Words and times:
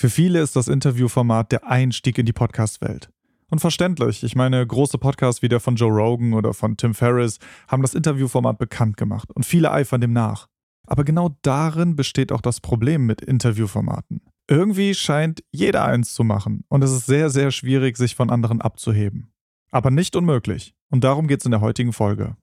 Für 0.00 0.08
viele 0.08 0.40
ist 0.40 0.56
das 0.56 0.68
Interviewformat 0.68 1.52
der 1.52 1.68
Einstieg 1.68 2.16
in 2.16 2.24
die 2.24 2.32
Podcast-Welt. 2.32 3.10
Und 3.50 3.58
verständlich, 3.58 4.24
ich 4.24 4.34
meine, 4.34 4.66
große 4.66 4.96
Podcasts 4.96 5.42
wie 5.42 5.50
der 5.50 5.60
von 5.60 5.76
Joe 5.76 5.90
Rogan 5.90 6.32
oder 6.32 6.54
von 6.54 6.78
Tim 6.78 6.94
Ferriss 6.94 7.38
haben 7.68 7.82
das 7.82 7.92
Interviewformat 7.92 8.56
bekannt 8.56 8.96
gemacht 8.96 9.30
und 9.30 9.44
viele 9.44 9.70
eifern 9.70 10.00
dem 10.00 10.14
nach. 10.14 10.46
Aber 10.86 11.04
genau 11.04 11.36
darin 11.42 11.96
besteht 11.96 12.32
auch 12.32 12.40
das 12.40 12.62
Problem 12.62 13.04
mit 13.04 13.20
Interviewformaten. 13.20 14.22
Irgendwie 14.48 14.94
scheint 14.94 15.44
jeder 15.52 15.84
eins 15.84 16.14
zu 16.14 16.24
machen 16.24 16.64
und 16.68 16.82
es 16.82 16.92
ist 16.92 17.04
sehr, 17.04 17.28
sehr 17.28 17.50
schwierig, 17.50 17.98
sich 17.98 18.16
von 18.16 18.30
anderen 18.30 18.62
abzuheben. 18.62 19.34
Aber 19.70 19.90
nicht 19.90 20.16
unmöglich. 20.16 20.72
Und 20.88 21.04
darum 21.04 21.28
geht 21.28 21.40
es 21.40 21.44
in 21.44 21.50
der 21.50 21.60
heutigen 21.60 21.92
Folge. 21.92 22.38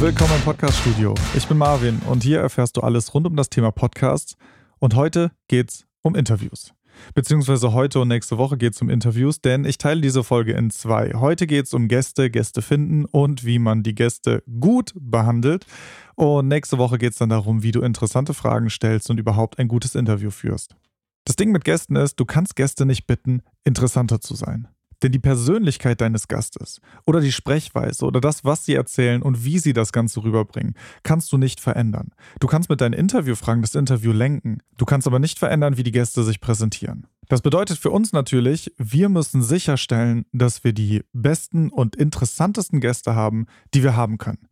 Willkommen 0.00 0.34
im 0.36 0.42
Podcast-Studio. 0.42 1.12
Ich 1.34 1.48
bin 1.48 1.58
Marvin 1.58 1.98
und 2.08 2.22
hier 2.22 2.38
erfährst 2.38 2.76
du 2.76 2.82
alles 2.82 3.14
rund 3.14 3.26
um 3.26 3.34
das 3.34 3.50
Thema 3.50 3.72
Podcasts. 3.72 4.36
Und 4.78 4.94
heute 4.94 5.32
geht's 5.48 5.86
um 6.02 6.14
Interviews. 6.14 6.72
Beziehungsweise 7.14 7.72
heute 7.72 7.98
und 7.98 8.06
nächste 8.06 8.38
Woche 8.38 8.56
geht 8.56 8.74
es 8.74 8.80
um 8.80 8.90
Interviews, 8.90 9.40
denn 9.40 9.64
ich 9.64 9.76
teile 9.76 10.00
diese 10.00 10.22
Folge 10.22 10.52
in 10.52 10.70
zwei. 10.70 11.14
Heute 11.14 11.48
geht 11.48 11.66
es 11.66 11.74
um 11.74 11.88
Gäste, 11.88 12.30
Gäste 12.30 12.62
finden 12.62 13.06
und 13.06 13.44
wie 13.44 13.58
man 13.58 13.82
die 13.82 13.96
Gäste 13.96 14.44
gut 14.60 14.92
behandelt. 14.94 15.66
Und 16.14 16.46
nächste 16.46 16.78
Woche 16.78 16.98
geht 16.98 17.12
es 17.12 17.18
dann 17.18 17.30
darum, 17.30 17.64
wie 17.64 17.72
du 17.72 17.80
interessante 17.80 18.34
Fragen 18.34 18.70
stellst 18.70 19.10
und 19.10 19.18
überhaupt 19.18 19.58
ein 19.58 19.66
gutes 19.66 19.96
Interview 19.96 20.30
führst. 20.30 20.76
Das 21.24 21.34
Ding 21.34 21.50
mit 21.50 21.64
Gästen 21.64 21.96
ist, 21.96 22.20
du 22.20 22.24
kannst 22.24 22.54
Gäste 22.54 22.86
nicht 22.86 23.08
bitten, 23.08 23.42
interessanter 23.64 24.20
zu 24.20 24.36
sein. 24.36 24.68
Denn 25.02 25.12
die 25.12 25.18
Persönlichkeit 25.18 26.00
deines 26.00 26.26
Gastes 26.28 26.80
oder 27.06 27.20
die 27.20 27.32
Sprechweise 27.32 28.04
oder 28.04 28.20
das, 28.20 28.44
was 28.44 28.64
sie 28.64 28.74
erzählen 28.74 29.22
und 29.22 29.44
wie 29.44 29.58
sie 29.58 29.72
das 29.72 29.92
Ganze 29.92 30.22
rüberbringen, 30.24 30.74
kannst 31.02 31.32
du 31.32 31.38
nicht 31.38 31.60
verändern. 31.60 32.10
Du 32.40 32.48
kannst 32.48 32.68
mit 32.68 32.80
deinen 32.80 32.94
Interviewfragen 32.94 33.62
das 33.62 33.74
Interview 33.74 34.12
lenken, 34.12 34.58
du 34.76 34.84
kannst 34.84 35.06
aber 35.06 35.18
nicht 35.18 35.38
verändern, 35.38 35.76
wie 35.76 35.84
die 35.84 35.92
Gäste 35.92 36.24
sich 36.24 36.40
präsentieren. 36.40 37.06
Das 37.28 37.42
bedeutet 37.42 37.78
für 37.78 37.90
uns 37.90 38.12
natürlich, 38.12 38.72
wir 38.78 39.08
müssen 39.08 39.42
sicherstellen, 39.42 40.24
dass 40.32 40.64
wir 40.64 40.72
die 40.72 41.04
besten 41.12 41.68
und 41.68 41.94
interessantesten 41.94 42.80
Gäste 42.80 43.14
haben, 43.14 43.46
die 43.74 43.82
wir 43.82 43.94
haben 43.96 44.18
können. 44.18 44.48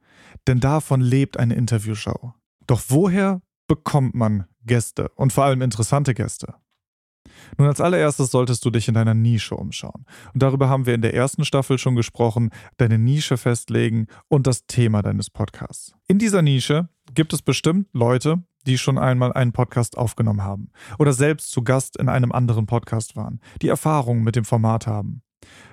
Denn 0.46 0.60
davon 0.60 1.00
lebt 1.00 1.38
eine 1.38 1.54
Interviewshow. 1.54 2.34
Doch 2.66 2.82
woher 2.88 3.40
bekommt 3.66 4.14
man 4.14 4.44
Gäste 4.64 5.10
und 5.16 5.32
vor 5.32 5.44
allem 5.44 5.62
interessante 5.62 6.14
Gäste? 6.14 6.54
Nun, 7.58 7.68
als 7.68 7.80
allererstes 7.80 8.30
solltest 8.30 8.64
du 8.64 8.70
dich 8.70 8.88
in 8.88 8.94
deiner 8.94 9.14
Nische 9.14 9.54
umschauen. 9.54 10.04
Und 10.32 10.42
darüber 10.42 10.68
haben 10.68 10.86
wir 10.86 10.94
in 10.94 11.02
der 11.02 11.14
ersten 11.14 11.44
Staffel 11.44 11.78
schon 11.78 11.96
gesprochen, 11.96 12.50
deine 12.76 12.98
Nische 12.98 13.36
festlegen 13.36 14.06
und 14.28 14.46
das 14.46 14.66
Thema 14.66 15.02
deines 15.02 15.30
Podcasts. 15.30 15.94
In 16.08 16.18
dieser 16.18 16.42
Nische 16.42 16.88
gibt 17.14 17.32
es 17.32 17.42
bestimmt 17.42 17.88
Leute, 17.92 18.42
die 18.66 18.78
schon 18.78 18.98
einmal 18.98 19.32
einen 19.32 19.52
Podcast 19.52 19.96
aufgenommen 19.96 20.42
haben 20.42 20.70
oder 20.98 21.12
selbst 21.12 21.50
zu 21.50 21.62
Gast 21.62 21.96
in 21.96 22.08
einem 22.08 22.32
anderen 22.32 22.66
Podcast 22.66 23.16
waren, 23.16 23.40
die 23.62 23.68
Erfahrungen 23.68 24.24
mit 24.24 24.36
dem 24.36 24.44
Format 24.44 24.86
haben. 24.86 25.22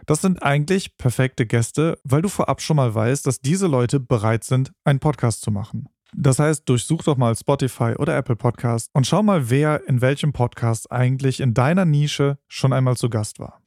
Das 0.05 0.21
sind 0.21 0.43
eigentlich 0.43 0.97
perfekte 0.97 1.45
Gäste, 1.45 1.97
weil 2.03 2.21
du 2.21 2.29
vorab 2.29 2.61
schon 2.61 2.75
mal 2.75 2.93
weißt, 2.93 3.25
dass 3.25 3.39
diese 3.39 3.67
Leute 3.67 3.99
bereit 3.99 4.43
sind, 4.43 4.71
einen 4.83 4.99
Podcast 4.99 5.41
zu 5.41 5.51
machen. 5.51 5.87
Das 6.15 6.39
heißt, 6.39 6.69
durchsuch 6.69 7.03
doch 7.03 7.17
mal 7.17 7.35
Spotify 7.35 7.95
oder 7.97 8.15
Apple 8.15 8.35
Podcast 8.35 8.89
und 8.93 9.07
schau 9.07 9.23
mal, 9.23 9.49
wer 9.49 9.87
in 9.87 10.01
welchem 10.01 10.31
Podcast 10.31 10.91
eigentlich 10.91 11.39
in 11.39 11.53
deiner 11.53 11.85
Nische 11.85 12.37
schon 12.47 12.73
einmal 12.73 12.97
zu 12.97 13.09
Gast 13.09 13.39
war. 13.39 13.61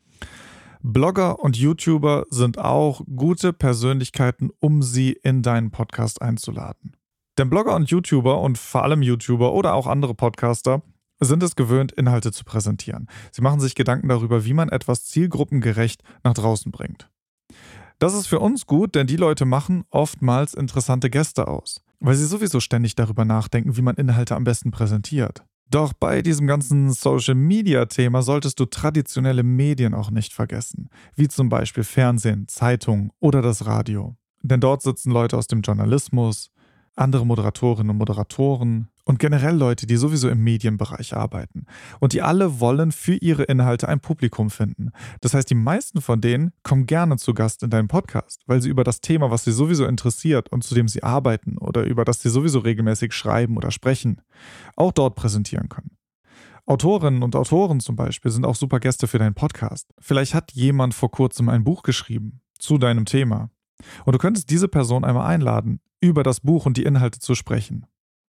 Blogger 0.82 1.40
und 1.40 1.56
YouTuber 1.56 2.26
sind 2.30 2.58
auch 2.58 3.00
gute 3.16 3.52
Persönlichkeiten, 3.52 4.50
um 4.60 4.82
sie 4.82 5.12
in 5.12 5.42
deinen 5.42 5.72
Podcast 5.72 6.22
einzuladen. 6.22 6.96
Denn 7.38 7.50
Blogger 7.50 7.74
und 7.74 7.90
YouTuber 7.90 8.40
und 8.40 8.56
vor 8.56 8.84
allem 8.84 9.02
YouTuber 9.02 9.52
oder 9.52 9.74
auch 9.74 9.88
andere 9.88 10.14
Podcaster 10.14 10.82
sind 11.18 11.42
es 11.42 11.56
gewöhnt, 11.56 11.92
Inhalte 11.92 12.30
zu 12.30 12.44
präsentieren. 12.44 13.08
Sie 13.32 13.42
machen 13.42 13.60
sich 13.60 13.74
Gedanken 13.74 14.08
darüber, 14.08 14.44
wie 14.44 14.54
man 14.54 14.68
etwas 14.68 15.04
zielgruppengerecht 15.06 16.02
nach 16.22 16.34
draußen 16.34 16.70
bringt. 16.70 17.10
Das 17.98 18.14
ist 18.14 18.26
für 18.26 18.38
uns 18.38 18.66
gut, 18.66 18.94
denn 18.94 19.06
die 19.06 19.16
Leute 19.16 19.46
machen 19.46 19.84
oftmals 19.90 20.54
interessante 20.54 21.10
Gäste 21.10 21.48
aus 21.48 21.82
weil 22.00 22.14
sie 22.14 22.26
sowieso 22.26 22.60
ständig 22.60 22.94
darüber 22.94 23.24
nachdenken, 23.24 23.76
wie 23.76 23.82
man 23.82 23.96
Inhalte 23.96 24.36
am 24.36 24.44
besten 24.44 24.70
präsentiert. 24.70 25.44
Doch 25.68 25.92
bei 25.92 26.22
diesem 26.22 26.46
ganzen 26.46 26.92
Social-Media-Thema 26.92 28.22
solltest 28.22 28.60
du 28.60 28.66
traditionelle 28.66 29.42
Medien 29.42 29.94
auch 29.94 30.10
nicht 30.10 30.32
vergessen, 30.32 30.88
wie 31.16 31.26
zum 31.26 31.48
Beispiel 31.48 31.82
Fernsehen, 31.82 32.46
Zeitung 32.46 33.12
oder 33.18 33.42
das 33.42 33.66
Radio. 33.66 34.16
Denn 34.42 34.60
dort 34.60 34.82
sitzen 34.82 35.10
Leute 35.10 35.36
aus 35.36 35.48
dem 35.48 35.62
Journalismus, 35.62 36.52
andere 36.94 37.26
Moderatorinnen 37.26 37.90
und 37.90 37.98
Moderatoren, 37.98 38.88
und 39.06 39.20
generell 39.20 39.56
Leute, 39.56 39.86
die 39.86 39.96
sowieso 39.96 40.28
im 40.28 40.42
Medienbereich 40.42 41.16
arbeiten. 41.16 41.64
Und 42.00 42.12
die 42.12 42.22
alle 42.22 42.60
wollen 42.60 42.92
für 42.92 43.14
ihre 43.14 43.44
Inhalte 43.44 43.88
ein 43.88 44.00
Publikum 44.00 44.50
finden. 44.50 44.90
Das 45.20 45.32
heißt, 45.32 45.48
die 45.48 45.54
meisten 45.54 46.02
von 46.02 46.20
denen 46.20 46.52
kommen 46.64 46.86
gerne 46.86 47.16
zu 47.16 47.32
Gast 47.32 47.62
in 47.62 47.70
deinen 47.70 47.88
Podcast, 47.88 48.42
weil 48.46 48.60
sie 48.60 48.68
über 48.68 48.84
das 48.84 49.00
Thema, 49.00 49.30
was 49.30 49.44
sie 49.44 49.52
sowieso 49.52 49.86
interessiert 49.86 50.50
und 50.50 50.64
zu 50.64 50.74
dem 50.74 50.88
sie 50.88 51.04
arbeiten 51.04 51.56
oder 51.56 51.84
über 51.84 52.04
das 52.04 52.20
sie 52.20 52.28
sowieso 52.28 52.58
regelmäßig 52.58 53.12
schreiben 53.12 53.56
oder 53.56 53.70
sprechen, 53.70 54.20
auch 54.74 54.92
dort 54.92 55.14
präsentieren 55.14 55.68
können. 55.68 55.96
Autorinnen 56.66 57.22
und 57.22 57.36
Autoren 57.36 57.78
zum 57.78 57.94
Beispiel 57.94 58.32
sind 58.32 58.44
auch 58.44 58.56
super 58.56 58.80
Gäste 58.80 59.06
für 59.06 59.18
deinen 59.18 59.34
Podcast. 59.34 59.88
Vielleicht 60.00 60.34
hat 60.34 60.50
jemand 60.50 60.94
vor 60.94 61.12
kurzem 61.12 61.48
ein 61.48 61.62
Buch 61.62 61.84
geschrieben 61.84 62.40
zu 62.58 62.76
deinem 62.76 63.04
Thema. 63.04 63.50
Und 64.04 64.14
du 64.14 64.18
könntest 64.18 64.50
diese 64.50 64.66
Person 64.66 65.04
einmal 65.04 65.28
einladen, 65.28 65.80
über 66.00 66.24
das 66.24 66.40
Buch 66.40 66.66
und 66.66 66.76
die 66.76 66.82
Inhalte 66.82 67.20
zu 67.20 67.36
sprechen. 67.36 67.86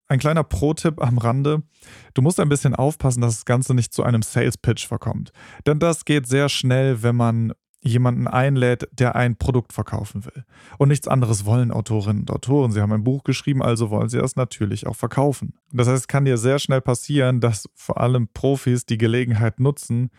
Ein 0.07 0.19
kleiner 0.19 0.43
Pro-Tipp 0.43 1.01
am 1.01 1.17
Rande. 1.17 1.63
Du 2.13 2.21
musst 2.21 2.39
ein 2.39 2.49
bisschen 2.49 2.75
aufpassen, 2.75 3.21
dass 3.21 3.35
das 3.35 3.45
Ganze 3.45 3.73
nicht 3.73 3.93
zu 3.93 4.03
einem 4.03 4.21
Sales-Pitch 4.21 4.87
verkommt. 4.87 5.31
Denn 5.65 5.79
das 5.79 6.05
geht 6.05 6.27
sehr 6.27 6.49
schnell, 6.49 7.03
wenn 7.03 7.15
man 7.15 7.53
jemanden 7.83 8.27
einlädt, 8.27 8.87
der 8.91 9.15
ein 9.15 9.35
Produkt 9.35 9.73
verkaufen 9.73 10.25
will. 10.25 10.45
Und 10.77 10.87
nichts 10.87 11.07
anderes 11.07 11.45
wollen 11.45 11.71
Autorinnen 11.71 12.21
und 12.21 12.31
Autoren. 12.31 12.71
Sie 12.71 12.81
haben 12.81 12.93
ein 12.93 13.03
Buch 13.03 13.23
geschrieben, 13.23 13.61
also 13.61 13.89
wollen 13.89 14.09
sie 14.09 14.19
das 14.19 14.35
natürlich 14.35 14.87
auch 14.87 14.95
verkaufen. 14.95 15.53
Das 15.71 15.87
heißt, 15.87 16.01
es 16.01 16.07
kann 16.07 16.25
dir 16.25 16.37
sehr 16.37 16.59
schnell 16.59 16.81
passieren, 16.81 17.41
dass 17.41 17.69
vor 17.75 17.99
allem 17.99 18.29
Profis 18.33 18.85
die 18.85 18.97
Gelegenheit 18.97 19.59
nutzen, 19.59 20.09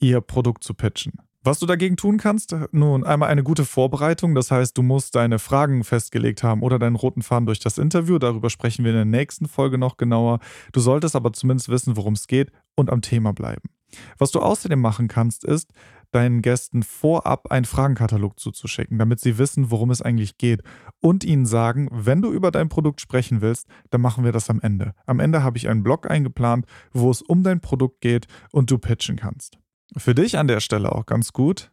ihr 0.00 0.20
Produkt 0.20 0.64
zu 0.64 0.74
pitchen. 0.74 1.12
Was 1.44 1.58
du 1.58 1.66
dagegen 1.66 1.96
tun 1.96 2.18
kannst? 2.18 2.54
Nun, 2.70 3.02
einmal 3.02 3.28
eine 3.28 3.42
gute 3.42 3.64
Vorbereitung, 3.64 4.36
das 4.36 4.52
heißt, 4.52 4.78
du 4.78 4.82
musst 4.82 5.16
deine 5.16 5.40
Fragen 5.40 5.82
festgelegt 5.82 6.44
haben 6.44 6.62
oder 6.62 6.78
deinen 6.78 6.94
roten 6.94 7.22
Faden 7.22 7.46
durch 7.46 7.58
das 7.58 7.78
Interview. 7.78 8.20
Darüber 8.20 8.48
sprechen 8.48 8.84
wir 8.84 8.92
in 8.92 8.96
der 8.96 9.04
nächsten 9.04 9.48
Folge 9.48 9.76
noch 9.76 9.96
genauer. 9.96 10.38
Du 10.70 10.78
solltest 10.78 11.16
aber 11.16 11.32
zumindest 11.32 11.68
wissen, 11.68 11.96
worum 11.96 12.12
es 12.14 12.28
geht 12.28 12.52
und 12.76 12.90
am 12.90 13.02
Thema 13.02 13.32
bleiben. 13.32 13.70
Was 14.18 14.30
du 14.30 14.38
außerdem 14.38 14.80
machen 14.80 15.08
kannst, 15.08 15.44
ist, 15.44 15.72
deinen 16.12 16.42
Gästen 16.42 16.84
vorab 16.84 17.50
einen 17.50 17.64
Fragenkatalog 17.64 18.38
zuzuschicken, 18.38 18.98
damit 18.98 19.18
sie 19.18 19.36
wissen, 19.36 19.72
worum 19.72 19.90
es 19.90 20.00
eigentlich 20.00 20.38
geht 20.38 20.62
und 21.00 21.24
ihnen 21.24 21.46
sagen, 21.46 21.88
wenn 21.90 22.22
du 22.22 22.30
über 22.30 22.52
dein 22.52 22.68
Produkt 22.68 23.00
sprechen 23.00 23.40
willst, 23.40 23.66
dann 23.90 24.00
machen 24.00 24.22
wir 24.22 24.30
das 24.30 24.48
am 24.48 24.60
Ende. 24.60 24.94
Am 25.06 25.18
Ende 25.18 25.42
habe 25.42 25.58
ich 25.58 25.68
einen 25.68 25.82
Blog 25.82 26.08
eingeplant, 26.08 26.66
wo 26.92 27.10
es 27.10 27.20
um 27.20 27.42
dein 27.42 27.60
Produkt 27.60 28.00
geht 28.00 28.28
und 28.52 28.70
du 28.70 28.78
pitchen 28.78 29.16
kannst. 29.16 29.58
Für 29.96 30.14
dich 30.14 30.38
an 30.38 30.48
der 30.48 30.60
Stelle 30.60 30.92
auch 30.92 31.06
ganz 31.06 31.32
gut. 31.32 31.70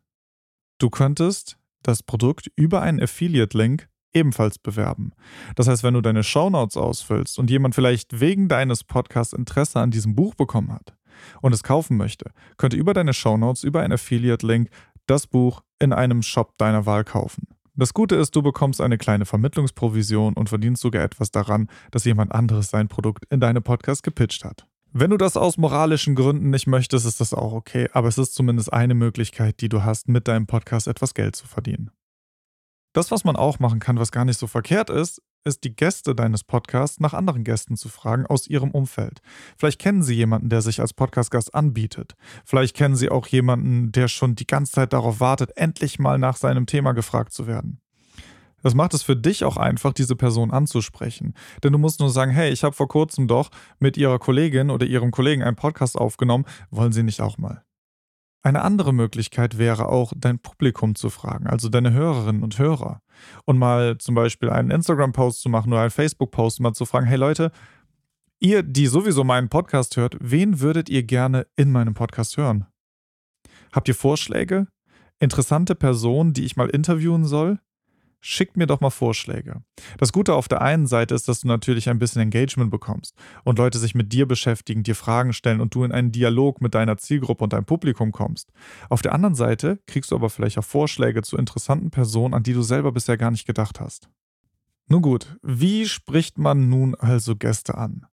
Du 0.77 0.89
könntest 0.89 1.57
das 1.83 2.03
Produkt 2.03 2.51
über 2.55 2.81
einen 2.81 3.01
Affiliate-Link 3.01 3.87
ebenfalls 4.13 4.59
bewerben. 4.59 5.13
Das 5.55 5.67
heißt, 5.67 5.83
wenn 5.83 5.93
du 5.93 6.01
deine 6.01 6.23
Shownotes 6.23 6.77
ausfüllst 6.77 7.39
und 7.39 7.49
jemand 7.49 7.75
vielleicht 7.75 8.19
wegen 8.19 8.47
deines 8.47 8.83
Podcasts 8.83 9.33
Interesse 9.33 9.79
an 9.79 9.91
diesem 9.91 10.15
Buch 10.15 10.35
bekommen 10.35 10.73
hat 10.73 10.95
und 11.41 11.53
es 11.53 11.63
kaufen 11.63 11.95
möchte, 11.95 12.31
könnte 12.57 12.75
über 12.75 12.93
deine 12.93 13.13
Shownotes, 13.13 13.63
über 13.63 13.81
einen 13.81 13.93
Affiliate-Link 13.93 14.69
das 15.05 15.27
Buch 15.27 15.61
in 15.79 15.93
einem 15.93 16.21
Shop 16.21 16.57
deiner 16.57 16.85
Wahl 16.85 17.03
kaufen. 17.03 17.47
Das 17.75 17.93
Gute 17.93 18.15
ist, 18.15 18.35
du 18.35 18.41
bekommst 18.41 18.81
eine 18.81 18.97
kleine 18.97 19.25
Vermittlungsprovision 19.25 20.33
und 20.33 20.49
verdienst 20.49 20.81
sogar 20.81 21.03
etwas 21.03 21.31
daran, 21.31 21.69
dass 21.91 22.03
jemand 22.03 22.33
anderes 22.33 22.69
sein 22.69 22.89
Produkt 22.89 23.23
in 23.29 23.39
deinem 23.39 23.63
Podcast 23.63 24.03
gepitcht 24.03 24.43
hat. 24.43 24.67
Wenn 24.91 25.11
du 25.11 25.17
das 25.17 25.37
aus 25.37 25.57
moralischen 25.57 26.15
Gründen 26.15 26.49
nicht 26.49 26.65
möchtest, 26.65 27.05
ist 27.05 27.21
das 27.21 27.35
auch 27.35 27.53
okay, 27.53 27.89
aber 27.93 28.07
es 28.07 28.17
ist 28.17 28.33
zumindest 28.33 28.73
eine 28.73 28.95
Möglichkeit, 28.95 29.61
die 29.61 29.69
du 29.69 29.83
hast, 29.83 30.07
mit 30.07 30.27
deinem 30.27 30.47
Podcast 30.47 30.87
etwas 30.87 31.13
Geld 31.13 31.35
zu 31.35 31.47
verdienen. 31.47 31.91
Das, 32.93 33.11
was 33.11 33.23
man 33.23 33.35
auch 33.35 33.59
machen 33.59 33.79
kann, 33.79 33.99
was 33.99 34.11
gar 34.11 34.25
nicht 34.25 34.39
so 34.39 34.47
verkehrt 34.47 34.89
ist, 34.89 35.21
ist 35.43 35.63
die 35.63 35.75
Gäste 35.75 36.15
deines 36.15 36.43
Podcasts 36.43 36.99
nach 36.99 37.13
anderen 37.13 37.43
Gästen 37.43 37.77
zu 37.77 37.87
fragen 37.87 38.25
aus 38.25 38.47
ihrem 38.47 38.71
Umfeld. 38.71 39.21
Vielleicht 39.57 39.79
kennen 39.79 40.01
sie 40.01 40.15
jemanden, 40.15 40.49
der 40.49 40.61
sich 40.61 40.81
als 40.81 40.93
Podcastgast 40.93 41.53
anbietet. 41.53 42.15
Vielleicht 42.43 42.75
kennen 42.75 42.95
sie 42.95 43.09
auch 43.09 43.27
jemanden, 43.27 43.91
der 43.91 44.07
schon 44.07 44.33
die 44.33 44.47
ganze 44.47 44.73
Zeit 44.73 44.93
darauf 44.93 45.19
wartet, 45.19 45.55
endlich 45.55 45.99
mal 45.99 46.17
nach 46.17 46.35
seinem 46.35 46.65
Thema 46.65 46.93
gefragt 46.93 47.31
zu 47.31 47.45
werden. 47.45 47.79
Das 48.63 48.75
macht 48.75 48.93
es 48.93 49.03
für 49.03 49.15
dich 49.15 49.43
auch 49.43 49.57
einfach, 49.57 49.93
diese 49.93 50.15
Person 50.15 50.51
anzusprechen. 50.51 51.33
Denn 51.63 51.73
du 51.73 51.79
musst 51.79 51.99
nur 51.99 52.09
sagen, 52.09 52.31
hey, 52.31 52.51
ich 52.51 52.63
habe 52.63 52.75
vor 52.75 52.87
kurzem 52.87 53.27
doch 53.27 53.49
mit 53.79 53.97
ihrer 53.97 54.19
Kollegin 54.19 54.69
oder 54.69 54.85
ihrem 54.85 55.11
Kollegen 55.11 55.43
einen 55.43 55.55
Podcast 55.55 55.97
aufgenommen, 55.97 56.45
wollen 56.69 56.91
Sie 56.91 57.03
nicht 57.03 57.21
auch 57.21 57.37
mal? 57.37 57.63
Eine 58.41 58.61
andere 58.61 58.93
Möglichkeit 58.93 59.57
wäre 59.57 59.89
auch, 59.89 60.13
dein 60.15 60.39
Publikum 60.39 60.95
zu 60.95 61.09
fragen, 61.09 61.47
also 61.47 61.67
deine 61.67 61.91
Hörerinnen 61.91 62.41
und 62.41 62.57
Hörer. 62.57 63.01
Und 63.45 63.57
mal 63.57 63.97
zum 63.97 64.15
Beispiel 64.15 64.49
einen 64.49 64.71
Instagram-Post 64.71 65.41
zu 65.41 65.49
machen 65.49 65.73
oder 65.73 65.81
einen 65.81 65.91
Facebook-Post, 65.91 66.61
mal 66.61 66.73
zu 66.73 66.85
fragen, 66.85 67.05
hey 67.05 67.17
Leute, 67.17 67.51
ihr, 68.39 68.63
die 68.63 68.87
sowieso 68.87 69.25
meinen 69.25 69.49
Podcast 69.49 69.97
hört, 69.97 70.15
wen 70.21 70.61
würdet 70.61 70.87
ihr 70.89 71.03
gerne 71.03 71.47
in 71.57 71.71
meinem 71.71 71.93
Podcast 71.93 72.37
hören? 72.37 72.65
Habt 73.73 73.89
ihr 73.89 73.95
Vorschläge? 73.95 74.67
Interessante 75.19 75.75
Personen, 75.75 76.31
die 76.31 76.45
ich 76.45 76.55
mal 76.55 76.69
interviewen 76.69 77.25
soll? 77.25 77.59
Schickt 78.21 78.57
mir 78.57 78.67
doch 78.67 78.81
mal 78.81 78.89
Vorschläge. 78.89 79.63
Das 79.97 80.11
Gute 80.11 80.33
auf 80.33 80.47
der 80.47 80.61
einen 80.61 80.87
Seite 80.87 81.15
ist, 81.15 81.27
dass 81.27 81.41
du 81.41 81.47
natürlich 81.47 81.89
ein 81.89 81.99
bisschen 81.99 82.21
Engagement 82.21 82.71
bekommst 82.71 83.15
und 83.43 83.57
Leute 83.57 83.79
sich 83.79 83.95
mit 83.95 84.11
dir 84.11 84.27
beschäftigen, 84.27 84.83
dir 84.83 84.95
Fragen 84.95 85.33
stellen 85.33 85.61
und 85.61 85.73
du 85.75 85.83
in 85.83 85.91
einen 85.91 86.11
Dialog 86.11 86.61
mit 86.61 86.75
deiner 86.75 86.97
Zielgruppe 86.97 87.43
und 87.43 87.53
deinem 87.53 87.65
Publikum 87.65 88.11
kommst. 88.11 88.51
Auf 88.89 89.01
der 89.01 89.13
anderen 89.13 89.35
Seite 89.35 89.79
kriegst 89.87 90.11
du 90.11 90.15
aber 90.15 90.29
vielleicht 90.29 90.57
auch 90.57 90.63
Vorschläge 90.63 91.21
zu 91.21 91.37
interessanten 91.37 91.91
Personen, 91.91 92.33
an 92.33 92.43
die 92.43 92.53
du 92.53 92.61
selber 92.61 92.91
bisher 92.91 93.17
gar 93.17 93.31
nicht 93.31 93.45
gedacht 93.45 93.79
hast. 93.79 94.09
Nun 94.87 95.01
gut, 95.01 95.37
wie 95.43 95.87
spricht 95.87 96.37
man 96.37 96.67
nun 96.67 96.95
also 96.95 97.35
Gäste 97.35 97.77
an? 97.77 98.07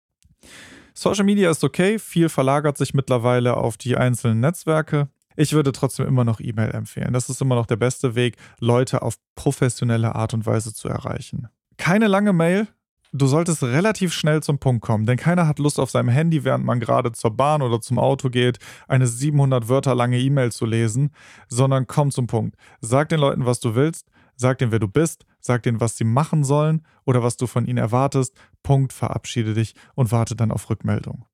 Social 0.93 1.25
Media 1.25 1.49
ist 1.49 1.63
okay, 1.63 1.99
viel 1.99 2.29
verlagert 2.29 2.77
sich 2.77 2.93
mittlerweile 2.93 3.57
auf 3.57 3.77
die 3.77 3.97
einzelnen 3.97 4.39
Netzwerke. 4.39 5.09
Ich 5.35 5.53
würde 5.53 5.71
trotzdem 5.71 6.07
immer 6.07 6.23
noch 6.23 6.39
E-Mail 6.39 6.71
empfehlen. 6.71 7.13
Das 7.13 7.29
ist 7.29 7.41
immer 7.41 7.55
noch 7.55 7.65
der 7.65 7.75
beste 7.75 8.15
Weg, 8.15 8.37
Leute 8.59 9.01
auf 9.01 9.15
professionelle 9.35 10.15
Art 10.15 10.33
und 10.33 10.45
Weise 10.45 10.73
zu 10.73 10.87
erreichen. 10.87 11.47
Keine 11.77 12.07
lange 12.07 12.33
Mail. 12.33 12.67
Du 13.11 13.27
solltest 13.27 13.63
relativ 13.63 14.11
schnell 14.11 14.43
zum 14.43 14.59
Punkt 14.59 14.81
kommen, 14.81 15.05
denn 15.05 15.15
keiner 15.15 15.47
hat 15.47 15.59
Lust 15.59 15.79
auf 15.79 15.89
seinem 15.89 16.09
Handy, 16.09 16.43
während 16.43 16.65
man 16.65 16.81
gerade 16.81 17.13
zur 17.13 17.31
Bahn 17.31 17.61
oder 17.61 17.79
zum 17.79 17.97
Auto 17.97 18.29
geht, 18.29 18.57
eine 18.89 19.07
700 19.07 19.69
Wörter 19.69 19.95
lange 19.95 20.19
E-Mail 20.19 20.51
zu 20.51 20.65
lesen, 20.65 21.11
sondern 21.47 21.87
komm 21.87 22.11
zum 22.11 22.27
Punkt. 22.27 22.57
Sag 22.81 23.07
den 23.07 23.21
Leuten, 23.21 23.45
was 23.45 23.61
du 23.61 23.73
willst, 23.73 24.07
sag 24.35 24.57
denen, 24.57 24.73
wer 24.73 24.79
du 24.79 24.89
bist, 24.89 25.25
sag 25.39 25.63
denen, 25.63 25.79
was 25.79 25.95
sie 25.95 26.03
machen 26.03 26.43
sollen 26.43 26.81
oder 27.05 27.23
was 27.23 27.37
du 27.37 27.47
von 27.47 27.65
ihnen 27.65 27.77
erwartest. 27.77 28.35
Punkt, 28.63 28.91
verabschiede 28.91 29.53
dich 29.53 29.75
und 29.93 30.11
warte 30.11 30.35
dann 30.35 30.51
auf 30.51 30.69
Rückmeldung. 30.69 31.25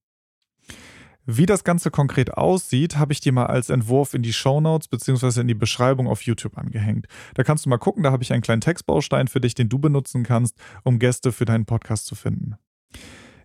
Wie 1.26 1.46
das 1.46 1.64
Ganze 1.64 1.92
konkret 1.92 2.34
aussieht, 2.34 2.98
habe 2.98 3.14
ich 3.14 3.20
dir 3.20 3.32
mal 3.32 3.46
als 3.46 3.70
Entwurf 3.70 4.14
in 4.14 4.24
die 4.24 4.34
Show 4.34 4.60
Notes 4.60 4.88
bzw. 4.88 5.42
in 5.42 5.48
die 5.48 5.54
Beschreibung 5.54 6.08
auf 6.08 6.24
YouTube 6.24 6.58
angehängt. 6.58 7.08
Da 7.36 7.44
kannst 7.44 7.66
du 7.66 7.70
mal 7.70 7.78
gucken, 7.78 8.04
da 8.04 8.12
habe 8.12 8.24
ich 8.24 8.34
einen 8.34 8.42
kleinen 8.42 8.62
Textbaustein 8.62 9.28
für 9.28 9.40
dich, 9.40 9.54
den 9.54 9.70
du 9.70 9.78
benutzen 9.78 10.24
kannst, 10.24 10.58
um 10.84 10.98
Gäste 10.98 11.32
für 11.32 11.46
deinen 11.46 11.66
Podcast 11.66 12.08
zu 12.08 12.16
finden. 12.16 12.56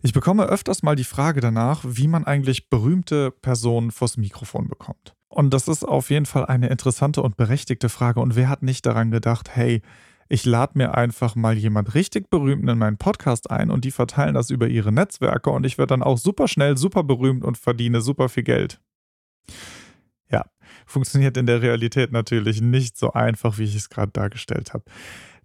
Ich 0.03 0.13
bekomme 0.13 0.45
öfters 0.45 0.83
mal 0.83 0.97
die 0.97 1.05
Frage 1.05 1.41
danach, 1.41 1.83
wie 1.85 2.09
man 2.09 2.25
eigentlich 2.25 2.71
berühmte 2.71 3.31
Personen 3.31 3.91
vors 3.91 4.17
Mikrofon 4.17 4.69
bekommt. 4.69 5.15
Und 5.29 5.53
das 5.53 5.69
ist 5.69 5.85
auf 5.85 6.09
jeden 6.11 6.27
Fall 6.27 6.47
eine 6.47 6.69
interessante 6.69 7.23
und 7.23 7.37
berechtigte 7.37 7.89
Frage. 7.89 8.21
Und 8.21 8.37
wer 8.37 8.49
hat 8.49 8.63
nicht 8.63 8.87
daran 8.87 9.11
gedacht, 9.11 9.51
hey, 9.55 9.83
ich 10.29 10.45
lade 10.45 10.73
mir 10.77 10.95
einfach 10.95 11.35
mal 11.35 11.57
jemand 11.57 11.95
richtig 11.95 12.31
berühmten 12.31 12.69
in 12.69 12.79
meinen 12.79 12.99
Podcast 12.99 13.51
ein 13.51 13.71
und 13.71 13.85
die 13.85 13.91
verteilen 13.91 14.35
das 14.35 14.51
über 14.51 14.69
ihre 14.69 14.93
Netzwerke 14.93 15.51
und 15.51 15.65
ich 15.65 15.79
werde 15.79 15.91
dann 15.91 16.03
auch 16.03 16.19
super 16.19 16.49
schnell 16.49 16.77
super 16.77 17.03
berühmt 17.05 17.45
und 17.45 17.59
verdiene 17.59 18.01
super 18.01 18.29
viel 18.29 18.43
Geld. 18.43 18.81
Ja, 20.31 20.45
funktioniert 20.87 21.37
in 21.37 21.47
der 21.47 21.63
Realität 21.63 22.13
natürlich 22.13 22.61
nicht 22.61 22.97
so 22.97 23.13
einfach, 23.13 23.59
wie 23.59 23.65
ich 23.65 23.77
es 23.77 23.89
gerade 23.89 24.13
dargestellt 24.13 24.75
habe. 24.75 24.85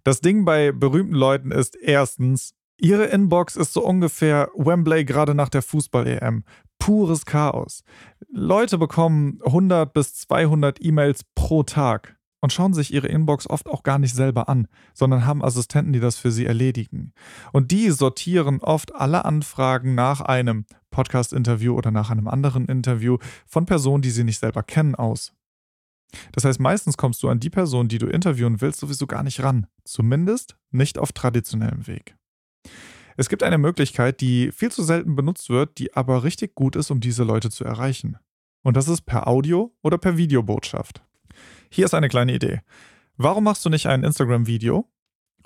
Das 0.04 0.20
Ding 0.20 0.44
bei 0.44 0.72
berühmten 0.72 1.14
Leuten 1.14 1.52
ist 1.52 1.76
erstens, 1.76 2.54
ihre 2.76 3.04
Inbox 3.04 3.54
ist 3.56 3.72
so 3.72 3.84
ungefähr 3.84 4.50
Wembley 4.56 5.04
gerade 5.04 5.34
nach 5.34 5.48
der 5.48 5.62
Fußball-EM. 5.62 6.44
Pures 6.80 7.24
Chaos. 7.26 7.84
Leute 8.28 8.76
bekommen 8.76 9.38
100 9.44 9.92
bis 9.92 10.14
200 10.14 10.84
E-Mails 10.84 11.22
pro 11.36 11.62
Tag 11.62 12.16
und 12.42 12.52
schauen 12.52 12.74
sich 12.74 12.92
ihre 12.92 13.06
Inbox 13.06 13.48
oft 13.48 13.68
auch 13.68 13.84
gar 13.84 13.98
nicht 13.98 14.14
selber 14.14 14.48
an, 14.48 14.66
sondern 14.92 15.24
haben 15.24 15.42
Assistenten, 15.42 15.92
die 15.92 16.00
das 16.00 16.18
für 16.18 16.32
sie 16.32 16.44
erledigen. 16.44 17.14
Und 17.52 17.70
die 17.70 17.90
sortieren 17.90 18.60
oft 18.60 18.94
alle 18.94 19.24
Anfragen 19.24 19.94
nach 19.94 20.20
einem 20.20 20.66
Podcast-Interview 20.90 21.74
oder 21.74 21.90
nach 21.90 22.10
einem 22.10 22.28
anderen 22.28 22.66
Interview 22.66 23.16
von 23.46 23.64
Personen, 23.64 24.02
die 24.02 24.10
sie 24.10 24.24
nicht 24.24 24.40
selber 24.40 24.62
kennen, 24.64 24.96
aus. 24.96 25.32
Das 26.32 26.44
heißt, 26.44 26.60
meistens 26.60 26.96
kommst 26.98 27.22
du 27.22 27.28
an 27.28 27.40
die 27.40 27.48
Person, 27.48 27.88
die 27.88 27.98
du 27.98 28.06
interviewen 28.06 28.60
willst, 28.60 28.80
sowieso 28.80 29.06
gar 29.06 29.22
nicht 29.22 29.42
ran. 29.42 29.66
Zumindest 29.84 30.56
nicht 30.70 30.98
auf 30.98 31.12
traditionellem 31.12 31.86
Weg. 31.86 32.16
Es 33.16 33.28
gibt 33.28 33.42
eine 33.42 33.58
Möglichkeit, 33.58 34.20
die 34.20 34.50
viel 34.52 34.72
zu 34.72 34.82
selten 34.82 35.14
benutzt 35.14 35.48
wird, 35.48 35.78
die 35.78 35.94
aber 35.94 36.24
richtig 36.24 36.54
gut 36.54 36.76
ist, 36.76 36.90
um 36.90 37.00
diese 37.00 37.24
Leute 37.24 37.50
zu 37.50 37.64
erreichen. 37.64 38.18
Und 38.62 38.76
das 38.76 38.88
ist 38.88 39.02
per 39.02 39.28
Audio 39.28 39.74
oder 39.82 39.96
per 39.96 40.16
Videobotschaft. 40.16 41.02
Hier 41.74 41.86
ist 41.86 41.94
eine 41.94 42.10
kleine 42.10 42.34
Idee. 42.34 42.60
Warum 43.16 43.44
machst 43.44 43.64
du 43.64 43.70
nicht 43.70 43.86
ein 43.86 44.04
Instagram-Video 44.04 44.86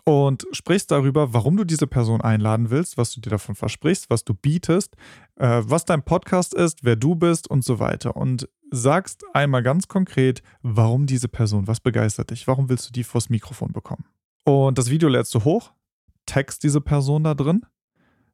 und 0.04 0.44
sprichst 0.50 0.90
darüber, 0.90 1.32
warum 1.32 1.56
du 1.56 1.62
diese 1.62 1.86
Person 1.86 2.20
einladen 2.20 2.70
willst, 2.70 2.98
was 2.98 3.12
du 3.12 3.20
dir 3.20 3.30
davon 3.30 3.54
versprichst, 3.54 4.10
was 4.10 4.24
du 4.24 4.34
bietest, 4.34 4.96
äh, 5.36 5.62
was 5.64 5.84
dein 5.84 6.02
Podcast 6.02 6.52
ist, 6.52 6.82
wer 6.82 6.96
du 6.96 7.14
bist 7.14 7.48
und 7.48 7.62
so 7.62 7.78
weiter. 7.78 8.16
Und 8.16 8.48
sagst 8.72 9.22
einmal 9.34 9.62
ganz 9.62 9.86
konkret, 9.86 10.42
warum 10.62 11.06
diese 11.06 11.28
Person, 11.28 11.68
was 11.68 11.78
begeistert 11.78 12.30
dich, 12.30 12.48
warum 12.48 12.68
willst 12.68 12.88
du 12.88 12.92
die 12.92 13.04
vors 13.04 13.28
Mikrofon 13.28 13.72
bekommen. 13.72 14.04
Und 14.42 14.78
das 14.78 14.90
Video 14.90 15.08
lädst 15.08 15.32
du 15.32 15.44
hoch, 15.44 15.70
text 16.26 16.64
diese 16.64 16.80
Person 16.80 17.22
da 17.22 17.34
drin, 17.34 17.64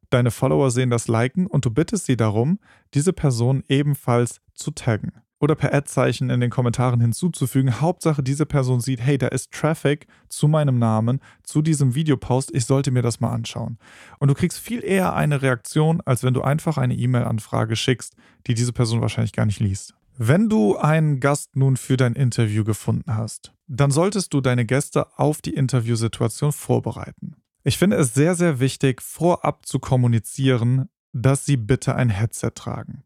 deine 0.09 0.31
Follower 0.31 0.71
sehen 0.71 0.89
das 0.89 1.07
Liken 1.07 1.45
und 1.45 1.65
du 1.65 1.69
bittest 1.69 2.07
sie 2.07 2.17
darum, 2.17 2.57
diese 2.95 3.13
Person 3.13 3.63
ebenfalls 3.67 4.41
zu 4.55 4.71
taggen 4.71 5.11
oder 5.43 5.55
per 5.55 5.73
Ad-Zeichen 5.73 6.29
in 6.29 6.39
den 6.39 6.49
Kommentaren 6.49 7.01
hinzuzufügen. 7.01 7.81
Hauptsache, 7.81 8.23
diese 8.23 8.45
Person 8.45 8.79
sieht, 8.79 9.01
hey, 9.01 9.17
da 9.17 9.27
ist 9.27 9.51
Traffic 9.51 10.07
zu 10.29 10.47
meinem 10.47 10.79
Namen, 10.79 11.19
zu 11.43 11.61
diesem 11.61 11.95
Videopost, 11.95 12.49
ich 12.55 12.65
sollte 12.65 12.91
mir 12.91 13.01
das 13.01 13.19
mal 13.19 13.33
anschauen. 13.33 13.77
Und 14.19 14.29
du 14.29 14.35
kriegst 14.35 14.57
viel 14.57 14.81
eher 14.81 15.13
eine 15.13 15.41
Reaktion, 15.41 15.99
als 16.05 16.23
wenn 16.23 16.33
du 16.33 16.43
einfach 16.43 16.77
eine 16.77 16.95
E-Mail-Anfrage 16.95 17.75
schickst, 17.75 18.15
die 18.47 18.53
diese 18.53 18.71
Person 18.71 19.01
wahrscheinlich 19.01 19.33
gar 19.33 19.45
nicht 19.45 19.59
liest. 19.59 19.95
Wenn 20.17 20.47
du 20.47 20.77
einen 20.77 21.19
Gast 21.19 21.57
nun 21.57 21.75
für 21.75 21.97
dein 21.97 22.13
Interview 22.13 22.63
gefunden 22.63 23.17
hast, 23.17 23.51
dann 23.67 23.91
solltest 23.91 24.33
du 24.33 24.39
deine 24.39 24.63
Gäste 24.65 25.07
auf 25.19 25.41
die 25.41 25.55
Interviewsituation 25.55 26.53
vorbereiten. 26.53 27.35
Ich 27.65 27.77
finde 27.77 27.97
es 27.97 28.13
sehr, 28.13 28.35
sehr 28.35 28.61
wichtig, 28.61 29.01
vorab 29.01 29.65
zu 29.65 29.79
kommunizieren, 29.79 30.87
dass 31.11 31.45
sie 31.45 31.57
bitte 31.57 31.95
ein 31.95 32.09
Headset 32.09 32.51
tragen. 32.55 33.03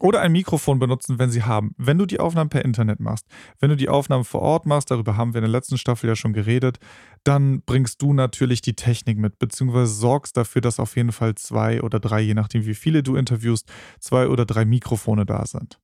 Oder 0.00 0.20
ein 0.20 0.32
Mikrofon 0.32 0.78
benutzen, 0.78 1.18
wenn 1.18 1.30
sie 1.30 1.42
haben. 1.42 1.74
Wenn 1.76 1.98
du 1.98 2.06
die 2.06 2.20
Aufnahmen 2.20 2.50
per 2.50 2.64
Internet 2.64 3.00
machst, 3.00 3.26
wenn 3.58 3.70
du 3.70 3.76
die 3.76 3.88
Aufnahmen 3.88 4.24
vor 4.24 4.42
Ort 4.42 4.64
machst, 4.64 4.90
darüber 4.90 5.16
haben 5.16 5.34
wir 5.34 5.38
in 5.38 5.42
der 5.42 5.50
letzten 5.50 5.76
Staffel 5.76 6.08
ja 6.08 6.14
schon 6.14 6.32
geredet, 6.32 6.78
dann 7.24 7.62
bringst 7.62 8.00
du 8.00 8.12
natürlich 8.12 8.60
die 8.60 8.74
Technik 8.74 9.18
mit, 9.18 9.38
beziehungsweise 9.38 9.92
sorgst 9.92 10.36
dafür, 10.36 10.62
dass 10.62 10.78
auf 10.78 10.96
jeden 10.96 11.10
Fall 11.10 11.34
zwei 11.34 11.82
oder 11.82 11.98
drei, 11.98 12.20
je 12.20 12.34
nachdem 12.34 12.64
wie 12.64 12.74
viele 12.74 13.02
du 13.02 13.16
interviewst, 13.16 13.68
zwei 13.98 14.28
oder 14.28 14.46
drei 14.46 14.64
Mikrofone 14.64 15.26
da 15.26 15.44
sind. 15.46 15.80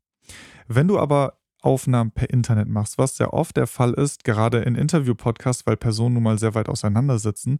Wenn 0.68 0.86
du 0.86 0.98
aber 0.98 1.38
Aufnahmen 1.60 2.12
per 2.12 2.30
Internet 2.30 2.68
machst, 2.68 2.98
was 2.98 3.16
sehr 3.16 3.32
oft 3.32 3.56
der 3.56 3.66
Fall 3.66 3.94
ist, 3.94 4.22
gerade 4.22 4.58
in 4.58 4.74
Interview-Podcasts, 4.74 5.66
weil 5.66 5.76
Personen 5.76 6.14
nun 6.14 6.22
mal 6.22 6.38
sehr 6.38 6.54
weit 6.54 6.68
auseinander 6.68 7.18
sitzen, 7.18 7.58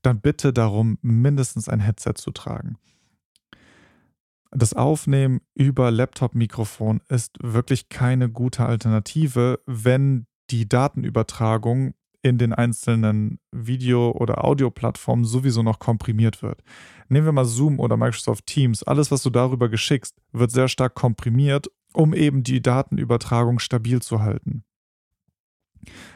dann 0.00 0.20
bitte 0.20 0.52
darum, 0.52 0.98
mindestens 1.02 1.68
ein 1.68 1.80
Headset 1.80 2.14
zu 2.16 2.30
tragen. 2.30 2.78
Das 4.54 4.74
Aufnehmen 4.74 5.40
über 5.54 5.90
Laptop-Mikrofon 5.90 7.00
ist 7.08 7.38
wirklich 7.40 7.88
keine 7.88 8.28
gute 8.28 8.66
Alternative, 8.66 9.60
wenn 9.66 10.26
die 10.50 10.68
Datenübertragung 10.68 11.94
in 12.20 12.36
den 12.36 12.52
einzelnen 12.52 13.40
Video- 13.50 14.12
oder 14.12 14.44
Audioplattformen 14.44 15.24
sowieso 15.24 15.62
noch 15.62 15.78
komprimiert 15.78 16.42
wird. 16.42 16.62
Nehmen 17.08 17.26
wir 17.26 17.32
mal 17.32 17.46
Zoom 17.46 17.80
oder 17.80 17.96
Microsoft 17.96 18.46
Teams. 18.46 18.82
Alles, 18.82 19.10
was 19.10 19.22
du 19.22 19.30
darüber 19.30 19.70
geschickst, 19.70 20.16
wird 20.32 20.50
sehr 20.50 20.68
stark 20.68 20.94
komprimiert, 20.94 21.68
um 21.94 22.12
eben 22.12 22.42
die 22.42 22.60
Datenübertragung 22.60 23.58
stabil 23.58 24.02
zu 24.02 24.20
halten. 24.20 24.64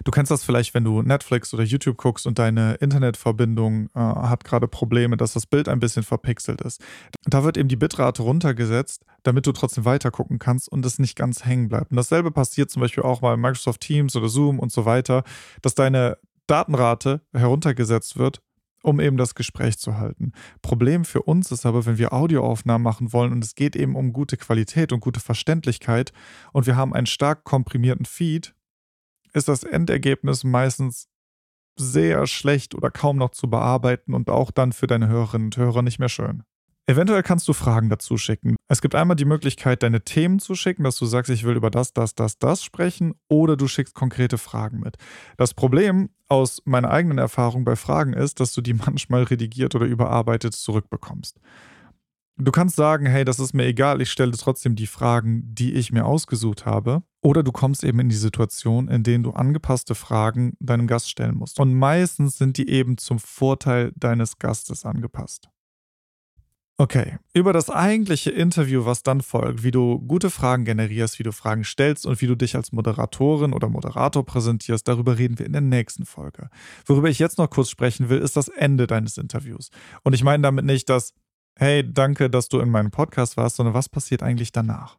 Du 0.05 0.11
kennst 0.11 0.31
das 0.31 0.45
vielleicht, 0.45 0.75
wenn 0.75 0.85
du 0.85 1.03
Netflix 1.03 1.53
oder 1.53 1.65
YouTube 1.65 1.97
guckst 1.97 2.27
und 2.27 2.39
deine 2.39 2.75
Internetverbindung 2.75 3.89
äh, 3.95 3.99
hat 3.99 4.45
gerade 4.45 4.69
Probleme, 4.69 5.17
dass 5.17 5.33
das 5.33 5.47
Bild 5.47 5.69
ein 5.69 5.81
bisschen 5.81 6.03
verpixelt 6.03 6.61
ist. 6.61 6.81
Da 7.25 7.45
wird 7.45 7.57
eben 7.57 7.69
die 7.69 7.77
Bitrate 7.77 8.23
runtergesetzt, 8.23 9.05
damit 9.23 9.47
du 9.47 9.53
trotzdem 9.53 9.85
weiter 9.85 10.11
gucken 10.11 10.39
kannst 10.39 10.71
und 10.71 10.87
es 10.87 10.99
nicht 10.99 11.17
ganz 11.17 11.45
hängen 11.45 11.69
bleibt. 11.69 11.91
Und 11.91 11.97
dasselbe 11.97 12.31
passiert 12.31 12.71
zum 12.71 12.81
Beispiel 12.81 13.03
auch 13.03 13.21
bei 13.21 13.37
Microsoft 13.37 13.81
Teams 13.81 14.15
oder 14.17 14.29
Zoom 14.29 14.59
und 14.59 14.71
so 14.71 14.85
weiter, 14.85 15.25
dass 15.63 15.75
deine 15.75 16.19
Datenrate 16.47 17.23
heruntergesetzt 17.33 18.17
wird, 18.17 18.41
um 18.83 19.01
eben 19.01 19.17
das 19.17 19.35
Gespräch 19.35 19.79
zu 19.79 19.99
halten. 19.99 20.33
Problem 20.63 21.05
für 21.05 21.23
uns 21.23 21.51
ist 21.51 21.67
aber, 21.67 21.87
wenn 21.87 21.99
wir 21.99 22.13
Audioaufnahmen 22.13 22.85
machen 22.85 23.13
wollen 23.13 23.33
und 23.33 23.43
es 23.43 23.57
geht 23.57 23.75
eben 23.75 23.97
um 23.97 24.13
gute 24.13 24.37
Qualität 24.37 24.93
und 24.93 25.01
gute 25.01 25.19
Verständlichkeit 25.19 26.13
und 26.53 26.67
wir 26.67 26.77
haben 26.77 26.95
einen 26.95 27.07
stark 27.07 27.43
komprimierten 27.43 28.07
Feed, 28.07 28.55
ist 29.37 29.49
das 29.49 29.65
Endergebnis 29.65 30.45
meistens 30.45 31.09
sehr 31.79 32.27
schlecht 32.27 32.75
oder 32.75 32.91
kaum 32.91 33.19
noch 33.19 33.31
zu 33.31 33.51
bearbeiten 33.51 34.15
und 34.15 34.31
auch 34.31 34.51
dann 34.51 34.73
für 34.73 34.87
deine 34.87 35.09
Hörerinnen 35.09 35.49
und 35.49 35.57
Hörer 35.59 35.83
nicht 35.83 35.99
mehr 35.99 36.09
schön. 36.09 36.43
Eventuell 36.89 37.23
kannst 37.25 37.47
du 37.49 37.53
Fragen 37.53 37.91
dazu 37.91 38.17
schicken. 38.17 38.57
Es 38.69 38.81
gibt 38.81 38.95
einmal 38.95 39.17
die 39.17 39.25
Möglichkeit, 39.25 39.83
deine 39.83 40.03
Themen 40.03 40.39
zu 40.39 40.55
schicken, 40.55 40.85
dass 40.85 40.97
du 40.97 41.05
sagst, 41.05 41.31
ich 41.31 41.45
will 41.45 41.57
über 41.57 41.69
das, 41.69 41.93
das, 41.93 42.15
das, 42.15 42.39
das 42.39 42.63
sprechen, 42.63 43.13
oder 43.29 43.57
du 43.57 43.67
schickst 43.67 43.95
konkrete 43.95 44.39
Fragen 44.39 44.79
mit. 44.79 44.97
Das 45.37 45.53
Problem 45.53 46.11
aus 46.29 46.63
meiner 46.65 46.91
eigenen 46.91 47.19
Erfahrung 47.19 47.65
bei 47.65 47.75
Fragen 47.75 48.13
ist, 48.13 48.39
dass 48.39 48.53
du 48.55 48.61
die 48.61 48.75
manchmal 48.87 49.25
redigiert 49.25 49.75
oder 49.75 49.85
überarbeitet 49.85 50.55
zurückbekommst. 50.55 51.41
Du 52.39 52.53
kannst 52.53 52.77
sagen, 52.77 53.07
hey, 53.07 53.25
das 53.25 53.41
ist 53.41 53.55
mir 53.55 53.65
egal, 53.65 54.03
ich 54.03 54.11
stelle 54.11 54.33
trotzdem 54.33 54.77
die 54.77 54.87
Fragen, 54.87 55.43
die 55.55 55.73
ich 55.73 55.91
mir 55.91 56.05
ausgesucht 56.05 56.67
habe. 56.67 57.03
Oder 57.23 57.43
du 57.43 57.51
kommst 57.51 57.83
eben 57.83 57.99
in 57.99 58.11
die 58.11 58.17
Situation, 58.17 58.89
in 58.89 59.03
denen 59.03 59.25
du 59.25 59.31
angepasste 59.31 59.95
Fragen 59.95 60.55
deinem 60.61 60.87
Gast 60.87 61.09
stellen 61.09 61.37
musst. 61.37 61.59
Und 61.59 61.75
meistens 61.75 62.37
sind 62.37 62.59
die 62.59 62.69
eben 62.69 62.99
zum 62.99 63.19
Vorteil 63.19 63.93
deines 63.97 64.39
Gastes 64.39 64.85
angepasst. 64.85 65.49
Okay, 66.79 67.17
über 67.33 67.55
das 67.55 67.71
eigentliche 67.71 68.31
Interview, 68.31 68.85
was 68.85 69.03
dann 69.03 69.23
folgt, 69.23 69.63
wie 69.63 69.71
du 69.71 69.99
gute 69.99 70.29
Fragen 70.29 70.67
generierst, 70.67 71.19
wie 71.19 71.23
du 71.23 71.33
Fragen 71.33 71.65
stellst 71.65 72.05
und 72.05 72.21
wie 72.21 72.27
du 72.27 72.35
dich 72.35 72.55
als 72.55 72.71
Moderatorin 72.71 73.55
oder 73.55 73.71
Moderator 73.71 74.27
präsentierst, 74.27 74.87
darüber 74.87 75.17
reden 75.17 75.39
wir 75.39 75.47
in 75.47 75.53
der 75.53 75.63
nächsten 75.63 76.05
Folge. 76.05 76.51
Worüber 76.85 77.09
ich 77.09 77.19
jetzt 77.19 77.39
noch 77.39 77.49
kurz 77.49 77.71
sprechen 77.71 78.11
will, 78.11 78.19
ist 78.19 78.37
das 78.37 78.49
Ende 78.49 78.87
deines 78.87 79.17
Interviews. 79.17 79.71
Und 80.03 80.13
ich 80.13 80.23
meine 80.23 80.43
damit 80.43 80.67
nicht, 80.67 80.91
dass 80.91 81.15
hey, 81.59 81.91
danke, 81.91 82.31
dass 82.31 82.49
du 82.49 82.61
in 82.61 82.71
meinem 82.71 82.91
Podcast 82.91 83.37
warst, 83.37 83.57
sondern 83.57 83.75
was 83.75 83.89
passiert 83.89 84.23
eigentlich 84.23 84.53
danach? 84.53 84.99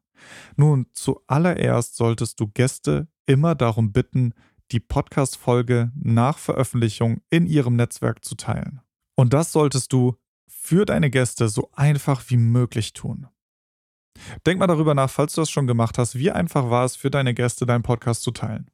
Nun, 0.56 0.88
zuallererst 0.94 1.96
solltest 1.96 2.40
du 2.40 2.48
Gäste 2.48 3.08
immer 3.26 3.56
darum 3.56 3.92
bitten, 3.92 4.34
die 4.72 4.80
Podcast-Folge 4.80 5.92
nach 5.96 6.38
Veröffentlichung 6.38 7.22
in 7.30 7.46
ihrem 7.46 7.76
Netzwerk 7.76 8.26
zu 8.26 8.36
teilen. 8.36 8.82
Und 9.16 9.34
das 9.34 9.52
solltest 9.52 9.94
du 9.94 10.18
für 10.48 10.86
deine 10.86 11.10
Gäste 11.10 11.48
so 11.48 11.70
einfach 11.74 12.24
wie 12.28 12.38
möglich 12.38 12.94
tun. 12.94 13.28
Denk 14.46 14.60
mal 14.60 14.68
darüber 14.68 14.96
nach, 14.96 15.10
falls 15.10 15.34
du 15.34 15.42
das 15.42 15.50
schon 15.50 15.68
gemacht 15.68 15.98
hast, 15.98 16.16
wie 16.16 16.32
einfach 16.32 16.70
war 16.70 16.86
es 16.86 16.96
für 16.96 17.12
deine 17.12 17.34
Gäste, 17.34 17.66
deinen 17.66 17.84
Podcast 17.84 18.24
zu 18.24 18.32
teilen. 18.32 18.70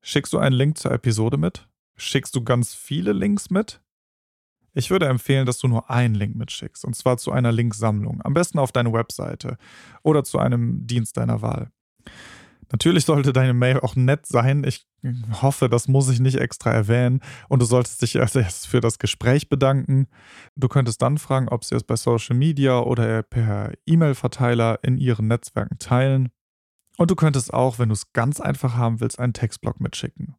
Schickst 0.00 0.32
du 0.32 0.38
einen 0.38 0.54
Link 0.54 0.78
zur 0.78 0.92
Episode 0.92 1.36
mit? 1.36 1.68
Schickst 1.96 2.34
du 2.36 2.42
ganz 2.42 2.74
viele 2.74 3.12
Links 3.12 3.50
mit? 3.50 3.80
Ich 4.74 4.90
würde 4.90 5.06
empfehlen, 5.06 5.46
dass 5.46 5.58
du 5.58 5.68
nur 5.68 5.90
einen 5.90 6.14
Link 6.14 6.34
mitschickst, 6.34 6.84
und 6.84 6.94
zwar 6.94 7.16
zu 7.16 7.30
einer 7.32 7.52
Linksammlung, 7.52 8.20
am 8.22 8.34
besten 8.34 8.58
auf 8.58 8.72
deine 8.72 8.92
Webseite 8.92 9.56
oder 10.02 10.24
zu 10.24 10.38
einem 10.38 10.86
Dienst 10.86 11.16
deiner 11.16 11.42
Wahl. 11.42 11.70
Natürlich 12.72 13.04
sollte 13.04 13.32
deine 13.32 13.54
Mail 13.54 13.78
auch 13.80 13.94
nett 13.94 14.26
sein. 14.26 14.64
Ich 14.64 14.86
hoffe, 15.42 15.68
das 15.68 15.86
muss 15.86 16.08
ich 16.08 16.18
nicht 16.18 16.38
extra 16.38 16.72
erwähnen. 16.72 17.20
Und 17.48 17.62
du 17.62 17.66
solltest 17.66 18.02
dich 18.02 18.18
als 18.18 18.34
erstes 18.34 18.66
für 18.66 18.80
das 18.80 18.98
Gespräch 18.98 19.48
bedanken. 19.48 20.08
Du 20.56 20.66
könntest 20.66 21.00
dann 21.00 21.18
fragen, 21.18 21.48
ob 21.48 21.64
sie 21.64 21.76
es 21.76 21.84
bei 21.84 21.94
Social 21.94 22.36
Media 22.36 22.80
oder 22.80 23.22
per 23.22 23.72
E-Mail-Verteiler 23.86 24.80
in 24.82 24.98
ihren 24.98 25.28
Netzwerken 25.28 25.78
teilen. 25.78 26.30
Und 26.96 27.10
du 27.10 27.14
könntest 27.14 27.52
auch, 27.52 27.78
wenn 27.78 27.90
du 27.90 27.92
es 27.92 28.12
ganz 28.12 28.40
einfach 28.40 28.76
haben 28.76 29.00
willst, 29.00 29.18
einen 29.18 29.34
Textblock 29.34 29.80
mitschicken. 29.80 30.34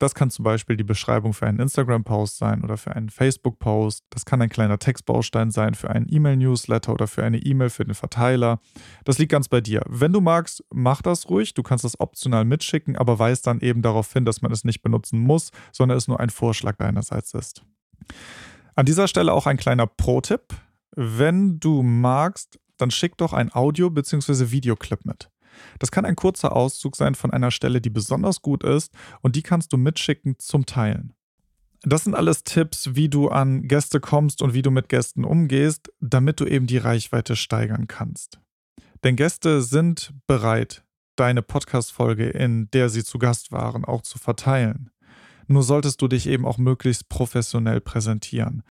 Das 0.00 0.14
kann 0.14 0.30
zum 0.30 0.44
Beispiel 0.44 0.78
die 0.78 0.84
Beschreibung 0.84 1.34
für 1.34 1.46
einen 1.46 1.60
Instagram-Post 1.60 2.38
sein 2.38 2.64
oder 2.64 2.78
für 2.78 2.96
einen 2.96 3.10
Facebook-Post. 3.10 4.06
Das 4.08 4.24
kann 4.24 4.40
ein 4.40 4.48
kleiner 4.48 4.78
Textbaustein 4.78 5.50
sein 5.50 5.74
für 5.74 5.90
einen 5.90 6.06
E-Mail-Newsletter 6.08 6.94
oder 6.94 7.06
für 7.06 7.22
eine 7.22 7.36
E-Mail 7.36 7.68
für 7.68 7.84
den 7.84 7.92
Verteiler. 7.92 8.60
Das 9.04 9.18
liegt 9.18 9.30
ganz 9.30 9.48
bei 9.48 9.60
dir. 9.60 9.82
Wenn 9.86 10.14
du 10.14 10.22
magst, 10.22 10.64
mach 10.72 11.02
das 11.02 11.28
ruhig. 11.28 11.52
Du 11.52 11.62
kannst 11.62 11.84
das 11.84 12.00
optional 12.00 12.46
mitschicken, 12.46 12.96
aber 12.96 13.18
weist 13.18 13.46
dann 13.46 13.60
eben 13.60 13.82
darauf 13.82 14.10
hin, 14.10 14.24
dass 14.24 14.40
man 14.40 14.50
es 14.52 14.64
nicht 14.64 14.80
benutzen 14.80 15.20
muss, 15.20 15.50
sondern 15.70 15.98
es 15.98 16.08
nur 16.08 16.18
ein 16.18 16.30
Vorschlag 16.30 16.76
deinerseits 16.76 17.34
ist. 17.34 17.62
An 18.74 18.86
dieser 18.86 19.06
Stelle 19.06 19.34
auch 19.34 19.46
ein 19.46 19.58
kleiner 19.58 19.86
Pro-Tipp. 19.86 20.54
Wenn 20.96 21.60
du 21.60 21.82
magst, 21.82 22.58
dann 22.78 22.90
schick 22.90 23.18
doch 23.18 23.34
ein 23.34 23.54
Audio- 23.54 23.90
bzw. 23.90 24.50
Videoclip 24.50 25.04
mit. 25.04 25.28
Das 25.78 25.90
kann 25.90 26.04
ein 26.04 26.16
kurzer 26.16 26.54
Auszug 26.54 26.96
sein 26.96 27.14
von 27.14 27.30
einer 27.30 27.50
Stelle, 27.50 27.80
die 27.80 27.90
besonders 27.90 28.42
gut 28.42 28.64
ist 28.64 28.92
und 29.20 29.36
die 29.36 29.42
kannst 29.42 29.72
du 29.72 29.76
mitschicken 29.76 30.38
zum 30.38 30.66
Teilen. 30.66 31.14
Das 31.82 32.04
sind 32.04 32.14
alles 32.14 32.44
Tipps, 32.44 32.94
wie 32.94 33.08
du 33.08 33.28
an 33.28 33.66
Gäste 33.66 34.00
kommst 34.00 34.42
und 34.42 34.52
wie 34.52 34.62
du 34.62 34.70
mit 34.70 34.90
Gästen 34.90 35.24
umgehst, 35.24 35.90
damit 36.00 36.40
du 36.40 36.44
eben 36.44 36.66
die 36.66 36.78
Reichweite 36.78 37.36
steigern 37.36 37.86
kannst. 37.86 38.38
Denn 39.02 39.16
Gäste 39.16 39.62
sind 39.62 40.12
bereit, 40.26 40.84
deine 41.16 41.42
Podcast-Folge, 41.42 42.28
in 42.28 42.70
der 42.70 42.90
sie 42.90 43.02
zu 43.02 43.18
Gast 43.18 43.50
waren, 43.50 43.86
auch 43.86 44.02
zu 44.02 44.18
verteilen. 44.18 44.90
Nur 45.46 45.62
solltest 45.62 46.02
du 46.02 46.08
dich 46.08 46.26
eben 46.26 46.44
auch 46.44 46.58
möglichst 46.58 47.08
professionell 47.08 47.80
präsentieren. 47.80 48.62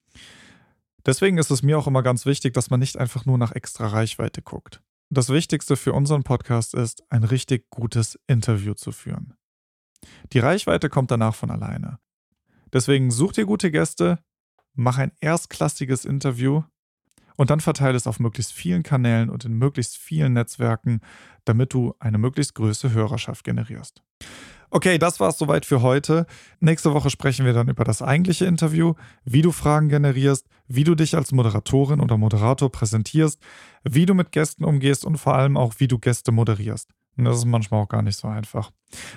Deswegen 1.05 1.39
ist 1.39 1.49
es 1.49 1.63
mir 1.63 1.79
auch 1.79 1.87
immer 1.87 2.03
ganz 2.03 2.25
wichtig, 2.25 2.53
dass 2.53 2.69
man 2.69 2.79
nicht 2.79 2.97
einfach 2.97 3.25
nur 3.25 3.37
nach 3.37 3.53
extra 3.53 3.87
Reichweite 3.87 4.41
guckt. 4.41 4.81
Das 5.11 5.29
Wichtigste 5.29 5.75
für 5.75 5.93
unseren 5.93 6.21
Podcast 6.21 6.75
ist, 6.75 7.03
ein 7.09 7.23
richtig 7.23 7.67
gutes 7.71 8.19
Interview 8.27 8.75
zu 8.75 8.91
führen. 8.91 9.33
Die 10.33 10.39
Reichweite 10.39 10.87
kommt 10.87 11.09
danach 11.09 11.33
von 11.33 11.49
alleine. 11.49 11.97
Deswegen 12.71 13.09
such 13.09 13.33
dir 13.33 13.47
gute 13.47 13.71
Gäste, 13.71 14.19
mach 14.75 14.99
ein 14.99 15.11
erstklassiges 15.19 16.05
Interview 16.05 16.61
und 17.37 17.49
dann 17.49 17.59
verteile 17.59 17.97
es 17.97 18.05
auf 18.05 18.19
möglichst 18.19 18.53
vielen 18.53 18.83
Kanälen 18.83 19.31
und 19.31 19.45
in 19.45 19.53
möglichst 19.53 19.97
vielen 19.97 20.33
Netzwerken, 20.33 21.01
damit 21.43 21.73
du 21.73 21.95
eine 21.97 22.19
möglichst 22.19 22.53
größere 22.53 22.93
Hörerschaft 22.93 23.43
generierst. 23.43 24.03
Okay, 24.71 24.99
das 24.99 25.19
war 25.19 25.29
es 25.29 25.37
soweit 25.37 25.65
für 25.65 25.81
heute. 25.81 26.27
Nächste 26.59 26.93
Woche 26.93 27.09
sprechen 27.09 27.45
wir 27.45 27.53
dann 27.53 27.69
über 27.69 27.83
das 27.83 28.03
eigentliche 28.03 28.45
Interview, 28.45 28.93
wie 29.25 29.41
du 29.41 29.51
Fragen 29.51 29.89
generierst, 29.89 30.47
wie 30.67 30.83
du 30.83 30.93
dich 30.93 31.15
als 31.15 31.31
Moderatorin 31.31 31.99
oder 31.99 32.17
Moderator 32.17 32.71
präsentierst, 32.71 33.41
wie 33.83 34.05
du 34.05 34.13
mit 34.13 34.31
Gästen 34.31 34.63
umgehst 34.63 35.05
und 35.05 35.17
vor 35.17 35.35
allem 35.35 35.57
auch, 35.57 35.75
wie 35.79 35.87
du 35.87 35.97
Gäste 35.97 36.31
moderierst. 36.31 36.91
Und 37.17 37.25
das 37.25 37.37
ist 37.37 37.45
manchmal 37.45 37.81
auch 37.81 37.89
gar 37.89 38.03
nicht 38.03 38.17
so 38.17 38.27
einfach. 38.27 38.71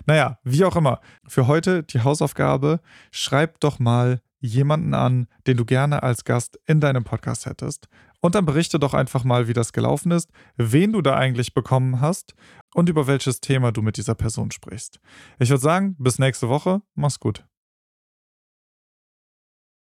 Naja, 0.06 0.38
wie 0.42 0.64
auch 0.64 0.75
immer, 0.75 1.00
für 1.28 1.47
heute 1.47 1.82
die 1.82 2.00
Hausaufgabe, 2.00 2.80
schreib 3.11 3.61
doch 3.61 3.78
mal 3.78 4.21
jemanden 4.40 4.94
an, 4.94 5.28
den 5.47 5.56
du 5.56 5.64
gerne 5.64 6.02
als 6.02 6.25
Gast 6.25 6.59
in 6.66 6.80
deinem 6.80 7.04
Podcast 7.04 7.47
hättest. 7.47 7.88
Und 8.23 8.37
dann 8.37 8.47
berichte 8.47 8.79
doch 8.79 8.95
einfach 8.95 9.25
mal, 9.25 9.49
wie 9.49 9.52
das 9.52 9.73
gelaufen 9.73 10.12
ist, 10.12 10.31
wen 10.57 10.93
du 10.93 11.02
da 11.02 11.17
eigentlich 11.17 11.55
bekommen 11.55 12.00
hast 12.00 12.35
und 12.73 12.88
über 12.88 13.07
welches 13.07 13.41
Thema 13.41 13.73
du 13.73 13.83
mit 13.83 13.97
dieser 13.97 14.14
Person 14.14 14.52
sprichst. 14.52 15.00
Ich 15.41 15.50
würde 15.50 15.61
sagen, 15.61 15.97
bis 15.99 16.19
nächste 16.19 16.49
Woche. 16.49 16.83
Mach's 16.95 17.19
gut. 17.19 17.45